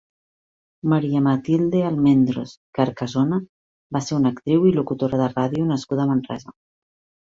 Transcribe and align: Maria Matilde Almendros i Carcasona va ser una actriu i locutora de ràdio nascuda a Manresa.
Maria 0.93 1.21
Matilde 1.27 1.83
Almendros 1.91 2.55
i 2.57 2.79
Carcasona 2.81 3.41
va 3.99 4.05
ser 4.09 4.19
una 4.21 4.35
actriu 4.35 4.69
i 4.71 4.77
locutora 4.83 5.25
de 5.25 5.33
ràdio 5.39 5.73
nascuda 5.73 6.09
a 6.11 6.15
Manresa. 6.15 6.61